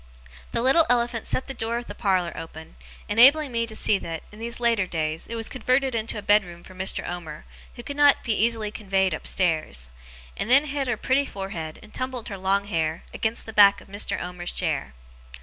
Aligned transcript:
The 0.51 0.63
little 0.63 0.87
elephant 0.89 1.27
set 1.27 1.45
the 1.45 1.53
door 1.53 1.77
of 1.77 1.85
the 1.85 1.93
parlour 1.93 2.35
open, 2.35 2.75
enabling 3.07 3.51
me 3.51 3.67
to 3.67 3.75
see 3.75 3.99
that, 3.99 4.23
in 4.31 4.39
these 4.39 4.59
latter 4.59 4.87
days, 4.87 5.27
it 5.27 5.35
was 5.35 5.47
converted 5.47 5.93
into 5.93 6.17
a 6.17 6.23
bedroom 6.23 6.63
for 6.63 6.73
Mr. 6.73 7.07
Omer 7.07 7.45
who 7.75 7.83
could 7.83 7.97
not 7.97 8.23
be 8.23 8.33
easily 8.33 8.71
conveyed 8.71 9.13
upstairs; 9.13 9.91
and 10.35 10.49
then 10.49 10.65
hid 10.65 10.87
her 10.87 10.97
pretty 10.97 11.27
forehead, 11.27 11.77
and 11.83 11.93
tumbled 11.93 12.29
her 12.29 12.37
long 12.39 12.65
hair, 12.65 13.03
against 13.13 13.45
the 13.45 13.53
back 13.53 13.79
of 13.79 13.89
Mr. 13.89 14.19
Omer's 14.19 14.53
chair. 14.53 14.95